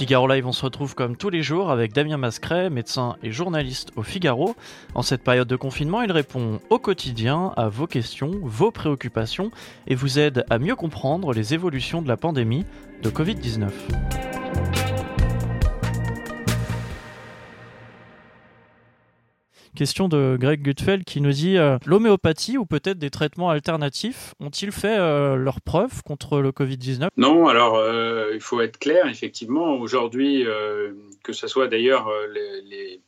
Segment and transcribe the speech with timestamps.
[0.00, 3.90] Figaro Live, on se retrouve comme tous les jours avec Damien Mascret, médecin et journaliste
[3.96, 4.56] au Figaro.
[4.94, 9.50] En cette période de confinement, il répond au quotidien à vos questions, vos préoccupations
[9.86, 12.64] et vous aide à mieux comprendre les évolutions de la pandémie
[13.02, 14.29] de Covid-19.
[19.76, 24.72] Question de Greg Gutfeld qui nous dit euh, l'homéopathie ou peut-être des traitements alternatifs ont-ils
[24.72, 29.74] fait euh, leur preuve contre le Covid-19 Non, alors euh, il faut être clair, effectivement,
[29.74, 30.44] aujourd'hui,
[31.22, 33.00] que ce soit d'ailleurs les les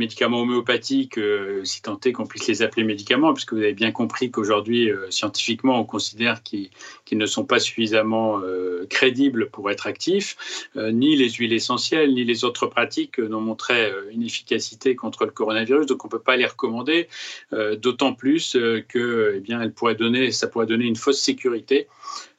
[0.00, 3.92] médicaments homéopathiques, euh, si tant est qu'on puisse les appeler médicaments, puisque vous avez bien
[3.92, 6.70] compris qu'aujourd'hui, euh, scientifiquement, on considère qu'ils
[7.12, 12.44] ne sont pas suffisamment euh, crédibles pour être actifs, ni les huiles essentielles, ni les
[12.44, 16.46] autres pratiques n'ont montré une efficacité contre le coronavirus, donc on ne peut pas les
[16.46, 17.08] recommander,
[17.78, 18.56] d'autant plus
[18.88, 19.60] que, eh bien,
[20.30, 21.88] ça pourrait donner une fausse sécurité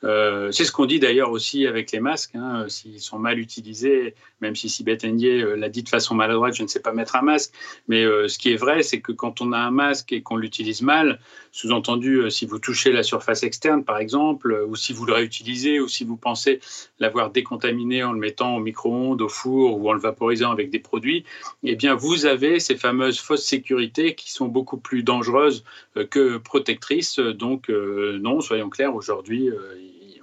[0.04, 2.36] euh, c'est ce qu'on dit d'ailleurs aussi avec les masques.
[2.36, 6.56] Hein, S'ils sont mal utilisés, même si Sibeth Ndiaye euh, l'a dit de façon maladroite,
[6.56, 7.54] je ne sais pas mettre un masque.
[7.88, 10.38] Mais euh, ce qui est vrai, c'est que quand on a un masque et qu'on
[10.38, 11.20] l'utilise mal,
[11.52, 15.88] sous-entendu, si vous touchez la surface externe, par exemple, ou si vous le réutilisez, ou
[15.88, 16.62] si vous pensez
[17.00, 20.80] l'avoir décontaminé en le mettant au micro-ondes, au four ou en le vaporisant avec des
[20.80, 21.26] produits,
[21.64, 25.66] eh bien, vous avez ces fameuses fausses sécurités qui sont beaucoup plus dangereuses
[26.10, 27.20] que protectrices.
[27.20, 29.50] Donc, non, soyons clairs, aujourd'hui,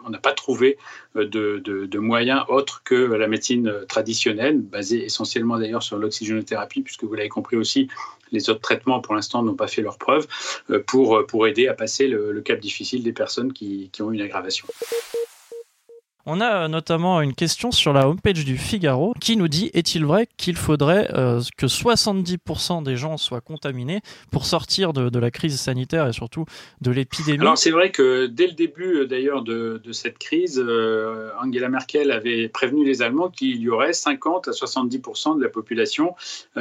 [0.05, 0.79] on n'a pas trouvé
[1.17, 7.15] euh, de, moyens autres que la médecine traditionnelle, basée essentiellement d'ailleurs sur l'oxygénothérapie, puisque vous
[7.15, 7.89] l'avez compris aussi,
[8.33, 10.27] les autres traitements pour l'instant n'ont pas fait leur preuve,
[10.71, 14.67] euh, pour, pour aider à passer le, cap difficile des personnes qui ont une aggravation.
[16.31, 20.05] On a euh, notamment une question sur la homepage du Figaro qui nous dit est-il
[20.05, 25.59] vrai qu'il faudrait euh, que 70% des gens soient contaminés pour sortir de, la crise
[25.59, 26.45] sanitaire et surtout
[26.83, 27.41] de l'épidémie?
[27.41, 30.63] Alors c'est vrai que dès le début euh, d'ailleurs de, cette crise,
[31.43, 36.15] Angela Merkel avait prévenu les Allemands qu'il y aurait 50 à 70% de la population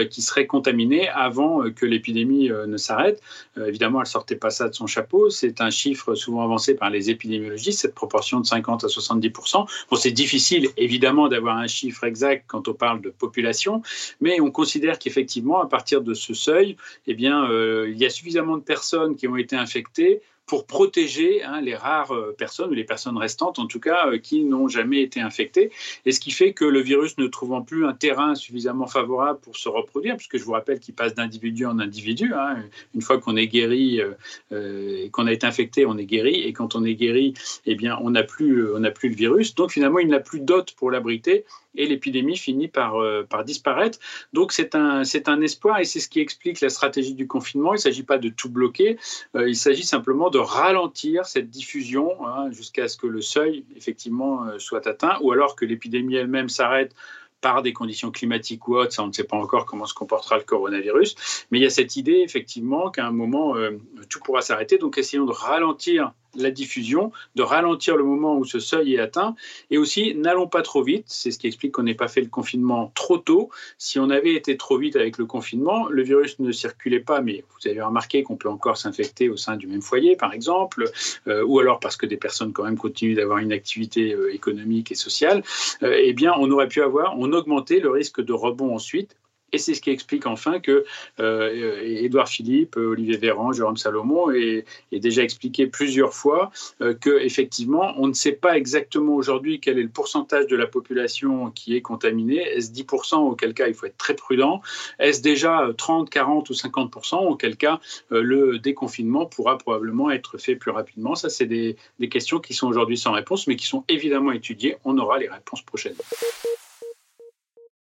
[0.10, 3.22] qui serait contaminée avant que l'épidémie ne s'arrête.
[3.58, 5.30] évidemment, elle sortait pas ça de son chapeau.
[5.30, 9.57] C'est un chiffre souvent avancé par les épidémiologistes, cette proportion de 50 à 70%.
[9.95, 13.82] C'est difficile évidemment d'avoir un chiffre exact quand on parle de population,
[14.22, 18.58] mais on considère qu'effectivement, à partir de ce seuil, eh euh, il y a suffisamment
[18.58, 22.86] de personnes qui ont été infectées pour protéger hein, les rares euh, personnes, ou les
[22.86, 25.72] personnes restantes en tout cas, euh, qui n'ont jamais été infectées.
[26.06, 29.58] Et ce qui fait que le virus ne trouvant plus un terrain suffisamment favorable pour
[29.58, 32.64] se reproduire, puisque je vous rappelle qu'il passe d'individu en individu, hein,
[32.96, 36.54] une fois qu'on est guéri euh, et qu'on a été infecté, on est guéri, et
[36.54, 37.34] quand on est guéri,
[37.66, 39.54] eh bien, on n'a plus, on plus le virus.
[39.54, 41.44] Donc finalement, il n'a plus d'hôte pour l'abriter
[41.76, 42.96] et l'épidémie finit par,
[43.30, 44.00] par disparaître.
[44.32, 47.74] Donc c'est un, c'est un espoir et c'est ce qui explique la stratégie du confinement.
[47.74, 48.98] Il ne s'agit pas de tout bloquer,
[49.36, 54.59] il s'agit simplement de ralentir cette diffusion hein, jusqu'à ce que le seuil effectivement euh,
[54.59, 56.93] soit atteint, ou alors que l'épidémie elle-même s'arrête
[57.42, 60.43] par des conditions climatiques ou autres, on ne sait pas encore comment se comportera le
[60.43, 63.77] coronavirus, mais il y a cette idée effectivement qu'à un moment euh,
[64.09, 68.59] tout pourra s'arrêter, donc essayons de ralentir la diffusion, de ralentir le moment où ce
[68.59, 69.36] seuil est atteint,
[69.71, 72.27] et aussi n'allons pas trop vite, c'est ce qui explique qu'on n'ait pas fait le
[72.27, 73.49] confinement trop tôt.
[73.77, 77.43] Si on avait été trop vite avec le confinement, le virus ne circulait pas, mais
[77.49, 80.89] vous avez remarqué qu'on peut encore s'infecter au sein du même foyer, par exemple,
[81.27, 84.92] euh, ou alors parce que des personnes quand même continuent d'avoir une activité euh, économique
[84.92, 85.43] et sociale,
[85.83, 89.15] euh, eh bien on aurait pu avoir, on augmentait le risque de rebond ensuite
[89.54, 90.86] et c'est ce qui explique enfin que
[91.20, 98.08] euh, Édouard Philippe, Olivier Véran, Jérôme Salomon aient, déjà expliqué plusieurs fois euh, qu'effectivement, on
[98.08, 102.42] ne sait pas exactement aujourd'hui quel est le pourcentage de la population qui est contaminée.
[102.42, 104.62] Est-ce 10%, auquel cas il faut être très prudent
[105.00, 107.80] Est-ce déjà 30, 40% ou 50%, auquel cas
[108.12, 112.54] euh, le déconfinement pourra probablement être fait plus rapidement Ça, c'est des, des questions qui
[112.54, 114.76] sont aujourd'hui sans réponse, mais qui sont évidemment étudiées.
[114.84, 116.04] On aura les réponses prochainement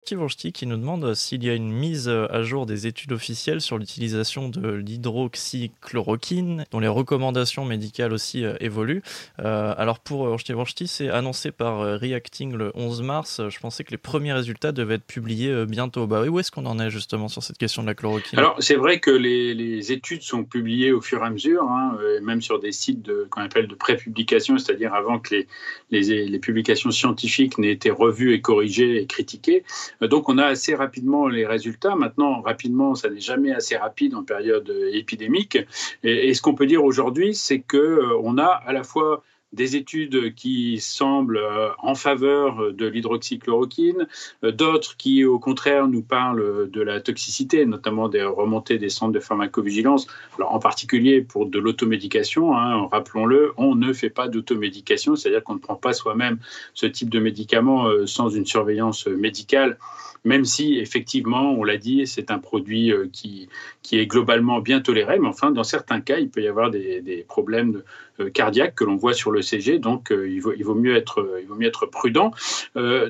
[0.06, 4.50] qui nous demande s'il y a une mise à jour des études officielles sur l'utilisation
[4.50, 9.02] de l'hydroxychloroquine, dont les recommandations médicales aussi euh, évoluent.
[9.40, 13.42] Euh, alors pour Urstivorsti, c'est annoncé par euh, Reacting le 11 mars.
[13.50, 16.06] Je pensais que les premiers résultats devaient être publiés bientôt.
[16.06, 18.38] Bah, où est-ce qu'on en est justement sur cette question de la chloroquine?
[18.38, 22.42] Alors c'est vrai que les, études sont publiées au fur et à mesure, hein, même
[22.42, 25.46] sur des sites qu'on appelle de pré-publication, c'est-à-dire avant que
[25.92, 29.64] les publications scientifiques n'aient été revues et corrigées et critiquées.
[30.02, 31.96] Euh, donc on a assez rapidement les résultats.
[31.96, 35.58] Maintenant, rapidement, ça n'est jamais assez rapide en période épidémique.
[36.04, 37.78] Et, ce qu'on peut dire aujourd'hui, c'est qu'on
[38.38, 39.24] euh, a à la fois
[39.56, 41.42] des études qui semblent
[41.80, 44.08] en faveur de l'hydroxychloroquine,
[44.44, 49.20] d'autres qui, au contraire, nous parlent de la toxicité, notamment des remontées des centres de
[49.20, 50.08] pharmacovigilance.
[50.38, 55.56] Alors, en particulier pour de l'automédication, hein, rappelons-le, on ne fait pas d'automédication, c'est-à-dire qu'on
[55.56, 56.38] ne prend pas soi-même
[56.74, 59.78] ce type de médicament sans une surveillance médicale
[60.26, 63.48] même si effectivement, on l'a dit, c'est un produit euh, qui,
[63.84, 67.26] qui est globalement bien toléré, mais enfin, dans certains cas, il peut y avoir des,
[67.28, 67.84] problèmes
[68.20, 69.42] euh, cardiaques que l'on voit sur le
[69.80, 72.32] Donc euh, il, vaut, mieux être, il vaut mieux être prudent.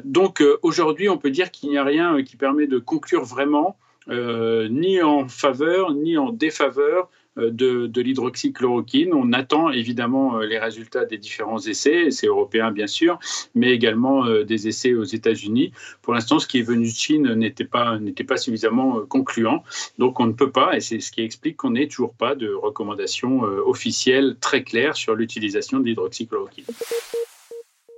[0.03, 3.77] donc aujourd'hui, on peut dire qu'il n'y a rien qui permet de conclure vraiment
[4.07, 9.13] ni en faveur ni en défaveur euh, de, l'hydroxychloroquine.
[9.13, 13.19] On attend évidemment euh, les résultats des différents essais, essais européens bien sûr,
[13.55, 15.71] mais également euh, des essais aux États-Unis.
[16.01, 19.63] Pour l'instant, ce qui est venu de Chine n'était pas, n'était pas suffisamment concluant.
[19.97, 22.53] Donc on ne peut pas, et c'est ce qui explique qu'on n'ait toujours pas de
[22.53, 26.65] recommandations officielles très claires sur l'utilisation de l'hydroxychloroquine.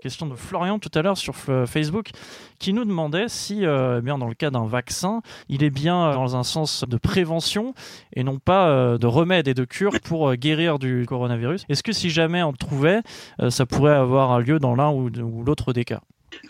[0.07, 2.12] Question de Florian tout à l'heure sur Facebook
[2.59, 6.13] qui nous demandait si, euh, eh bien, dans le cas d'un vaccin, il est bien
[6.13, 7.74] dans un sens de prévention
[8.13, 11.65] et non pas euh, de remède et de cure pour euh, guérir du coronavirus.
[11.68, 13.01] Est-ce que si jamais on le trouvait,
[13.50, 15.09] ça pourrait avoir lieu dans l'un ou
[15.44, 16.00] l'autre des cas?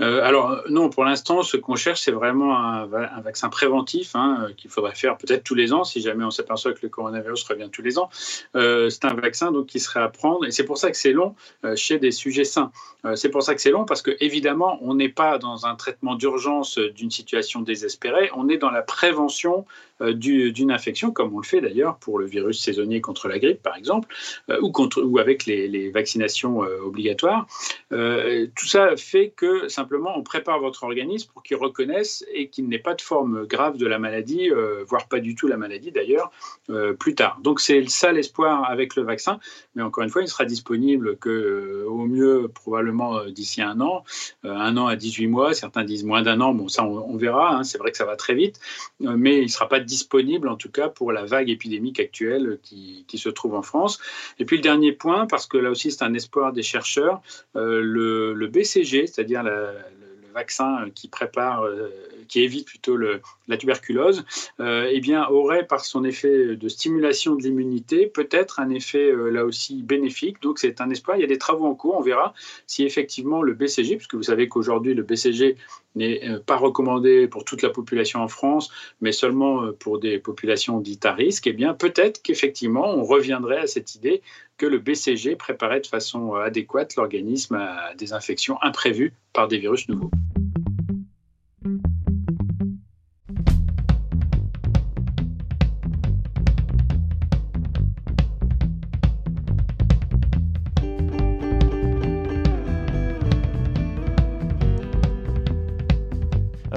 [0.01, 2.85] Euh, alors non, pour l'instant, ce qu'on cherche, c'est vraiment un,
[3.21, 6.73] vaccin préventif hein, euh, qu'il faudrait faire peut-être tous les ans, si jamais on s'aperçoit
[6.73, 8.09] que le coronavirus revient tous les ans.
[8.55, 11.13] Euh, c'est un vaccin donc qui serait à prendre, et c'est pour ça que c'est
[11.13, 11.35] long
[11.75, 12.71] chez des sujets sains.
[13.15, 16.15] c'est pour ça que c'est long parce que évidemment, on n'est pas dans un traitement
[16.15, 19.65] d'urgence d'une situation désespérée, on est dans la prévention
[19.99, 23.75] d'une infection, comme on le fait d'ailleurs pour le virus saisonnier contre la grippe, par
[23.75, 24.13] exemple,
[24.61, 27.47] ou, avec les, les vaccinations obligatoires.
[27.89, 32.79] tout ça fait que simplement, on prépare votre organisme pour qu'il reconnaisse et qu'il n'ait
[32.79, 36.31] pas de forme grave de la maladie, euh, voire pas du tout la maladie d'ailleurs,
[36.69, 37.39] euh, plus tard.
[37.41, 39.39] Donc c'est ça l'espoir avec le vaccin,
[39.75, 44.03] mais encore une fois, il sera disponible que euh, au mieux probablement d'ici un an,
[44.43, 47.63] un an à 18 mois, certains disent moins d'un an, bon ça on, verra, hein.
[47.63, 48.59] c'est vrai que ça va très vite,
[48.99, 53.05] mais il ne sera pas disponible en tout cas pour la vague épidémique actuelle qui,
[53.17, 53.99] se trouve en France.
[54.37, 57.21] Et puis le dernier point, parce que là aussi c'est un espoir des chercheurs,
[57.55, 59.97] le, le BCG, c'est-à-dire la le,
[60.37, 61.89] vaccin qui prépare, euh,
[62.27, 64.23] qui évite plutôt la tuberculose,
[64.59, 69.29] euh, eh bien, aurait par son effet de stimulation de l'immunité peut-être un effet euh,
[69.29, 70.41] là aussi bénéfique.
[70.43, 71.17] Donc c'est un espoir.
[71.17, 71.95] Il y a des travaux en cours.
[71.97, 72.33] On verra
[72.67, 75.57] si effectivement le BCG, puisque vous savez qu'aujourd'hui le BCG
[75.97, 78.71] n'est pas recommandé pour toute la population en France,
[79.01, 83.67] mais seulement pour des populations dites à risque, eh bien peut-être qu'effectivement on reviendrait à
[83.67, 84.21] cette idée
[84.57, 89.87] que le BCG préparait de façon adéquate l'organisme à des infections imprévues par des virus
[89.87, 90.11] nouveaux.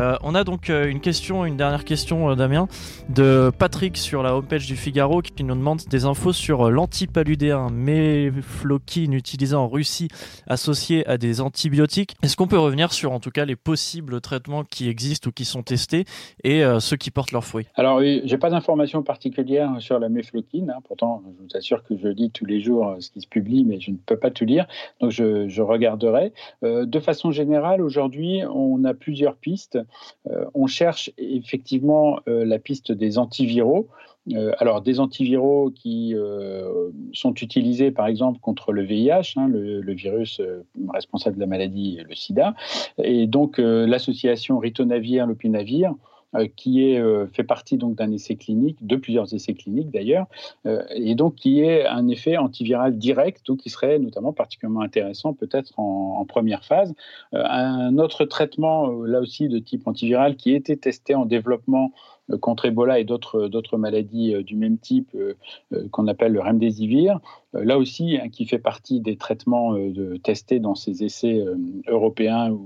[0.00, 2.69] Euh, on a donc euh, une question, une dernière question, euh, Damien,
[3.11, 9.12] de Patrick sur la homepage du Figaro qui nous demande des infos sur l'antipaludéen mefloquine
[9.12, 10.08] utilisé en Russie
[10.47, 12.17] associé à des antibiotiques.
[12.23, 15.44] Est-ce qu'on peut revenir sur en tout cas les possibles traitements qui existent ou qui
[15.44, 16.06] sont testés
[16.44, 17.67] et ceux qui portent leurs fruits?
[17.75, 20.70] Alors j'ai pas d'informations particulières sur la mefloquine.
[20.70, 20.81] Hein.
[20.87, 23.81] Pourtant, je vous assure que je lis tous les jours ce qui se publie, mais
[23.81, 24.67] je ne peux pas tout lire,
[25.00, 26.32] donc je regarderai.
[26.62, 29.79] de façon générale, aujourd'hui, on a plusieurs pistes.
[30.28, 33.88] Euh, on cherche effectivement euh, la piste des antiviraux.
[34.32, 36.14] Euh, alors, des antiviraux qui
[37.12, 40.40] sont utilisés, par exemple, contre le VIH, hein, le, virus
[40.92, 42.54] responsable de la maladie, le sida.
[43.02, 45.94] Et donc, l'association ritonavir, lopinavir,
[46.56, 50.26] qui est, fait partie donc d'un essai clinique, de plusieurs essais cliniques d'ailleurs,
[50.94, 55.78] et donc qui est un effet antiviral direct, ou qui serait notamment particulièrement intéressant peut-être
[55.78, 56.94] en, première phase.
[57.32, 61.92] un autre traitement, là aussi de type antiviral, qui était testé en développement
[62.30, 65.34] euh, contre Ebola et d'autres maladies euh, du même type euh,
[65.90, 67.20] qu'on appelle le remdesivir.
[67.52, 69.75] Là aussi, hein, qui fait partie des traitements
[70.22, 71.44] testés dans ces essais
[71.88, 72.56] européens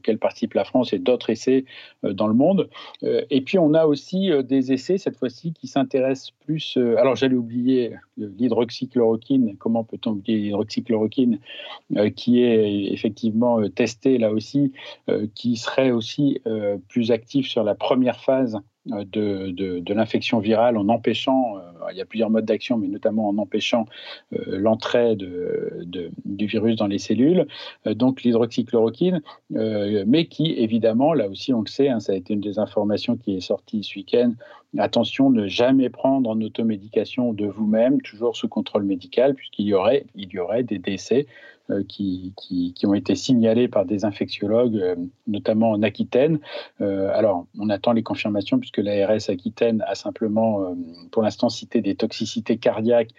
[0.00, 1.64] auxquels participe la France et d'autres essais
[2.02, 2.68] dans le monde.
[3.02, 6.76] Et puis, on a aussi des essais, cette fois-ci, qui s'intéressent plus.
[6.76, 9.56] Alors, j'allais oublier l'hydroxychloroquine.
[9.58, 11.38] Comment peut-on oublier l'hydroxychloroquine,
[12.16, 14.72] qui est effectivement testé là aussi,
[15.34, 16.40] qui serait aussi
[16.88, 18.58] plus actif sur la première phase
[18.88, 21.60] euh, de, de, l'infection virale en empêchant, euh,
[21.92, 23.84] il y a plusieurs modes d'action, mais notamment en empêchant
[24.32, 25.82] euh, l'entrée de,
[26.24, 27.46] du virus dans les cellules,
[27.84, 29.20] donc l'hydroxychloroquine,
[29.50, 33.16] mais qui évidemment, là aussi on le sait, hein, ça a été une des informations
[33.16, 34.32] qui est sortie ce week-end,
[34.78, 40.04] attention, ne jamais prendre en automédication de vous-même, toujours sous contrôle médical, puisqu'il y aurait,
[40.62, 41.26] des décès
[41.88, 44.96] qui, qui, qui, ont été signalés par des infectiologues,
[45.28, 46.40] notamment en Aquitaine.
[46.80, 50.76] alors, on attend les confirmations puisque l'ARS Aquitaine a simplement,
[51.12, 53.10] pour l'instant, cité des toxicités cardiaques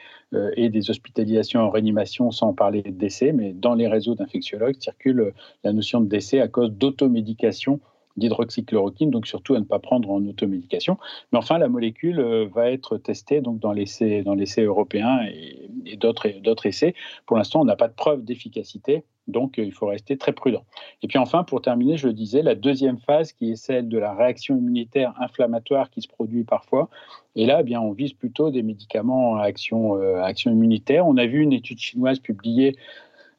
[0.58, 5.34] et des hospitalisations en réanimation sans parler de décès, mais dans les réseaux d'infectiologues circule
[5.64, 7.80] la notion de décès à cause d'automédication
[8.18, 10.98] d'hydroxychloroquine, donc surtout à ne pas prendre en automédication.
[11.32, 15.98] Mais enfin, la molécule euh, va être testée donc dans l'essai dans l'essai européen et,
[15.98, 16.94] d'autres essais.
[17.26, 20.64] Pour l'instant, on n'a pas de preuve d'efficacité, donc euh, il faut rester très prudent.
[21.04, 23.98] Et puis enfin, pour terminer, je le disais, la deuxième phase qui est celle de
[23.98, 26.90] la réaction immunitaire inflammatoire qui se produit parfois.
[27.36, 31.08] Et là, eh bien, on vise plutôt des médicaments à action, euh, action immunitaire.
[31.08, 32.76] On a vu une étude chinoise publiée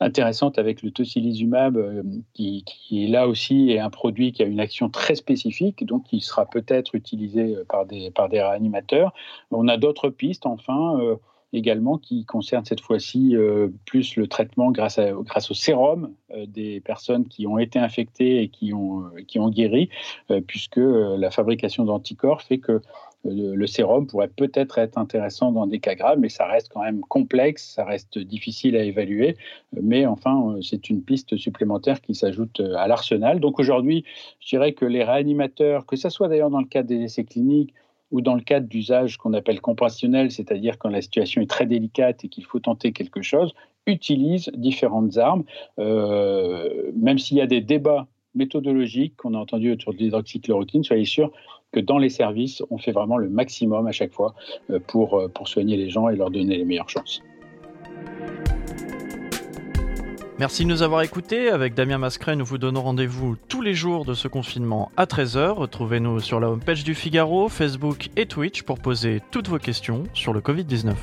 [0.02, 2.02] intéressante avec le tocilizumab, euh,
[2.34, 6.20] qui, qui, là aussi est un produit qui a une action très spécifique, donc qui
[6.20, 9.12] sera peut-être utilisé euh, par des, par des réanimateurs.
[9.50, 11.16] On a d'autres pistes, enfin euh,
[11.52, 13.36] également qui concernent cette fois-ci
[13.84, 16.14] plus le traitement grâce, à, grâce au sérum
[16.46, 19.90] des personnes qui ont été infectées et qui ont, qui ont guéri,
[20.46, 22.80] puisque la fabrication d'anticorps fait que
[23.24, 27.00] le, sérum pourrait peut-être être intéressant dans des cas graves, mais ça reste quand même
[27.02, 29.36] complexe, ça reste difficile à évaluer.
[29.80, 33.40] Mais enfin, euh, c'est une piste supplémentaire qui s'ajoute euh, à l'arsenal.
[33.40, 34.04] Donc aujourd'hui,
[34.40, 37.74] je dirais que les réanimateurs, que ce soit d'ailleurs dans le cadre des essais cliniques
[38.10, 42.24] ou dans le cadre d'usage qu'on appelle compassionnel, c'est-à-dire quand la situation est très délicate
[42.24, 43.54] et qu'il faut tenter quelque chose,
[43.86, 45.44] utilisent différentes armes,
[45.78, 51.04] euh, même s'il y a des débats méthodologiques qu'on a entendus autour de l'hydroxychloroquine, soyez
[51.04, 51.32] sûr
[51.72, 54.34] que dans les services, on fait vraiment le maximum à chaque fois
[54.70, 57.22] euh, pour, euh, pour soigner les gens et leur donner les meilleures chances.
[60.38, 61.50] Merci de nous avoir écoutés.
[61.50, 65.50] Avec Damien Mascret, nous vous donnons rendez-vous tous les jours de ce confinement à 13h.
[65.50, 70.32] Retrouvez-nous sur la homepage du Figaro, Facebook et Twitch pour poser toutes vos questions sur
[70.32, 70.94] le Covid-19.